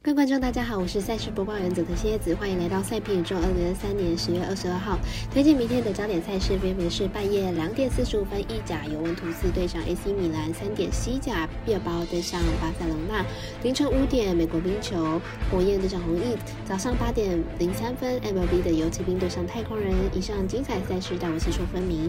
[0.00, 3.36] 各位观众，大家好，我是赛事播报员佐藤蝎子，欢迎来到赛评宇宙。
[3.36, 4.96] 二零二三年十月二十二号，
[5.32, 13.24] 推荐明天的焦点赛事分别是半夜两点四十五分，意甲尤文图斯对上 AC 米兰；三点西甲毕尔包对上巴塞隆纳；
[13.64, 15.20] 凌晨五点美国冰球
[15.50, 19.92] 火焰对上红翼；早上八点零三分 MLB 的游骑兵对上太空人。
[20.14, 22.08] 以上精彩赛事，带我细说分明。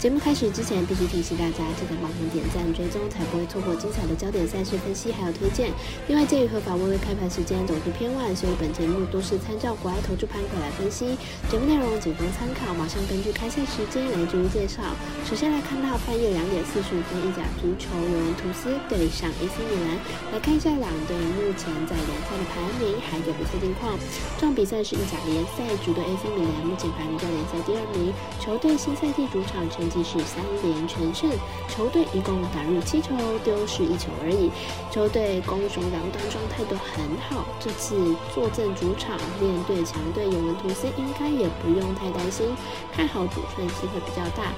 [0.00, 5.70] 节目开始之前，必须提醒大家，记得帮忙点赞、追踪，才不会错过精彩的焦点赛事分析还有推荐。
[6.08, 11.20] 另外，鉴于合法微微开盘时间总是偏晚，所以本节目都是参照国外投注盘口来分析。
[11.52, 14.80] 节目内容仅供参考，马上根据开赛时间来逐一介绍。
[15.28, 20.00] 首先来看到半夜两点四十五分，意甲足球尤文图斯对上 AC 米兰。
[20.32, 24.00] 来看一下两队目前在联赛的排名还有比赛近况。
[24.40, 28.08] 这场比赛是意甲联赛主队 AC 米兰，目前排名在联赛第二名。
[28.40, 29.89] 球队新赛季主场成。
[29.90, 31.30] 即是三连全胜，
[31.68, 34.50] 球队一共打入七球，丢失一球而已。
[34.90, 42.46] 球队攻守两端状态都很好，这次坐镇主场面对强队尤文图斯，应该也不用太担心，
[42.92, 44.52] 看好主胜机会比较大。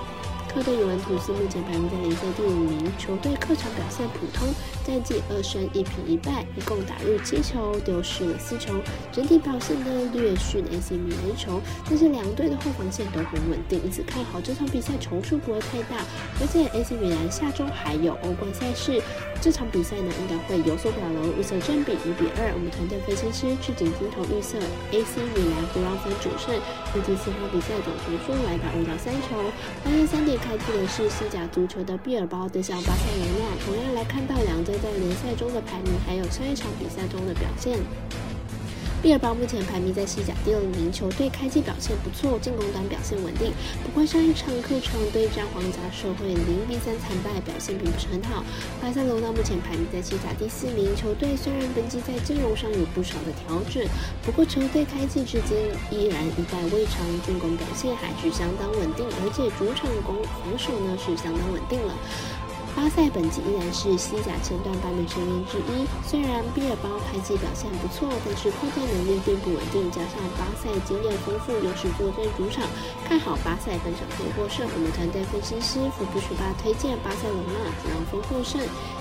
[0.55, 4.47] 客队尤文图斯目前排名在联赛第五名，球队客场表现普通，
[4.85, 8.75] 战绩二胜一平一败，一共打入七球，丢失了四球，
[9.11, 16.05] 整体表现呢略逊 AC 米兰球，但是两队的后防线都很稳定，因此看好这场比赛球数不会太大，
[16.39, 19.01] 而且 AC 米兰下周还有欧冠赛事，
[19.41, 24.61] 这场比赛呢应该会有所保留，预测正比一比二，我们团队分析师去景金头预测
[24.93, 26.53] AC 米兰不让分主胜，
[26.93, 29.49] 预计四场比赛总球数来到二到三球，
[29.83, 30.42] 半夜三点。
[30.43, 37.79] 开辟的是西甲足球的毕尔包对上巴塞罗那，同样来看到两队在联赛中的排名，还有上一场比赛中的表现。
[39.03, 43.53] 毕尔包目前排名在西甲第二名，球队开季表现不错，进攻端表现稳定。
[43.83, 48.45] 不过上一场客场对战皇家社会零比三惨败，表现并不是很好。
[48.81, 53.83] 巴塞罗那目前排名在西甲第四名，球队虽然本季在阵容上有不少的调整，
[54.23, 55.59] 不过球队开季至今
[55.91, 61.93] 依然一败未尝，进攻表现还是相当稳定，而且主场攻防守呢是相当稳定了。
[62.75, 65.87] 巴塞本季依然是西甲前段班的成员之一。
[66.09, 69.91] 虽然毕尔包开季表现不错，但是控战能力并不稳定。
[69.93, 72.65] 加上巴塞经验丰富，又是坐镇主场，
[73.05, 74.67] 看好巴塞本场可以获胜。
[74.73, 78.57] 我们团队分析师福布学霸推荐巴塞罗那主让分获胜。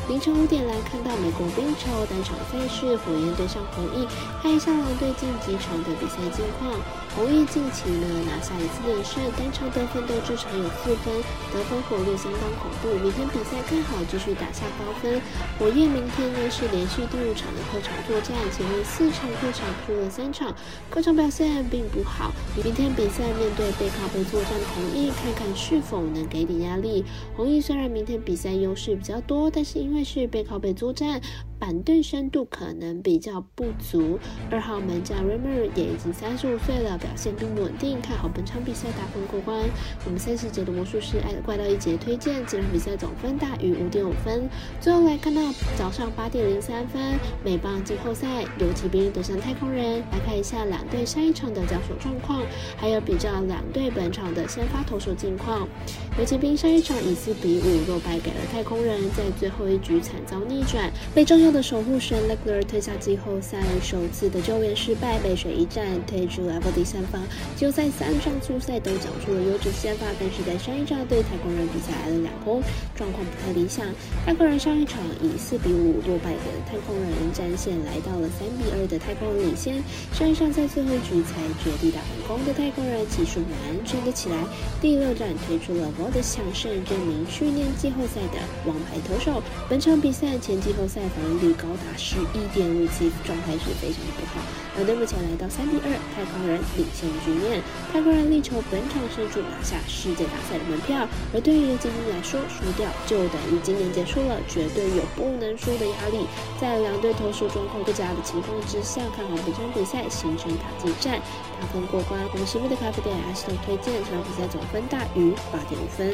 [0.10, 4.04] 凌晨五点来看到美国冰球单场赛事，火焰对上红翼，
[4.44, 6.76] 看一下两队近几场的比赛近况。
[7.16, 11.16] 红翼近期呢拿下一次连胜，单场得分都至少有四分，
[11.54, 12.92] 得分火力相当恐怖。
[13.00, 13.61] 明天比赛。
[13.70, 15.22] 更好继续打下高分。
[15.58, 20.56] 火焰明天呢是连续第五场的客场作战，前面四场客场输了三场，
[20.90, 22.32] 客场表现并不好。
[22.64, 27.04] 明天比赛面对背靠背作战的红衣，看看是否能给点压力。
[27.36, 31.22] 红衣虽然明天比赛优势比较多，但是因为是背靠背作战。
[31.62, 34.18] 板凳深度可能比较不足，
[34.50, 39.70] 二号门将 Remer 也已经三十五岁了，表现并不稳定，看好本场比赛打分过关。
[40.04, 44.50] 我们三十节的魔术师爱的怪盗一节推荐，这场比赛总分大于五点五分。
[44.80, 45.40] 最后来看到
[45.78, 52.42] 早上八点零三分，美棒季后赛游骑兵对上太空人，来看一下两队上一场的交手状况，
[52.76, 55.70] 还有比较两队本场的先发投手近况。
[56.18, 67.22] 游骑兵上一场以四比五落败给了太空人，在最后一局惨遭逆转，被重用的守护神 l e c l e r 退下季后赛首次的救援失败，背水一战退出 Level 第三方。
[67.58, 72.62] 季后赛三场初赛都缴出了优质先发，但是在上一场对太空人比赛挨了两轰，
[72.96, 73.86] 状况不太理想。
[74.26, 79.84] 太空人上一场以四比五落败给了太空人，战线来到了三比二的太空人领先。
[80.14, 84.38] 上一场在最后一局才绝地打反攻的太空人技术完全的起来，
[84.80, 89.42] 第六战推出了 v o 的响胜，证明去年季后赛的王牌投手。
[89.68, 94.40] 本场比赛前季后赛防御率高达十一点五七，状态是非常的不好。
[94.78, 97.60] 两队目前来到三比二，太空人领先局面。
[97.92, 101.10] 太空人力求本场胜出，拿下世界大赛的门票。
[101.34, 106.30] 而对于精英来说，输掉就等于今年结束了，绝对有不能输的压力。
[106.62, 111.20] 在两队投手状况不佳的情况之下，看好本场比赛形成打击战，
[111.60, 112.22] 打分过关。
[112.32, 116.14] 我们喜欢的咖啡店 S 都推荐这场比赛总分大于八点五分。